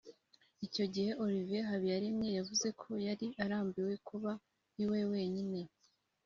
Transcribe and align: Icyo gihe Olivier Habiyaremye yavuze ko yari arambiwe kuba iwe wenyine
Icyo 0.65 0.85
gihe 0.93 1.11
Olivier 1.23 1.65
Habiyaremye 1.69 2.29
yavuze 2.37 2.67
ko 2.81 2.89
yari 3.07 3.27
arambiwe 3.43 3.93
kuba 4.07 4.31
iwe 4.83 4.99
wenyine 5.11 5.59